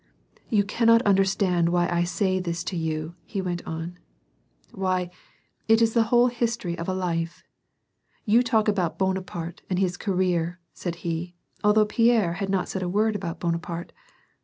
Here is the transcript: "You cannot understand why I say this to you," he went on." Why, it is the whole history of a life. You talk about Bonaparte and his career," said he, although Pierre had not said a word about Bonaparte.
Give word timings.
"You 0.49 0.63
cannot 0.63 1.03
understand 1.03 1.69
why 1.69 1.87
I 1.87 2.05
say 2.05 2.39
this 2.39 2.63
to 2.63 2.75
you," 2.75 3.13
he 3.23 3.39
went 3.39 3.63
on." 3.67 3.99
Why, 4.71 5.11
it 5.67 5.79
is 5.79 5.93
the 5.93 6.05
whole 6.09 6.25
history 6.25 6.75
of 6.75 6.89
a 6.89 6.93
life. 6.95 7.43
You 8.25 8.41
talk 8.41 8.67
about 8.67 8.97
Bonaparte 8.97 9.61
and 9.69 9.77
his 9.77 9.97
career," 9.97 10.59
said 10.73 10.95
he, 11.05 11.35
although 11.63 11.85
Pierre 11.85 12.33
had 12.33 12.49
not 12.49 12.67
said 12.67 12.81
a 12.81 12.89
word 12.89 13.15
about 13.15 13.39
Bonaparte. 13.39 13.91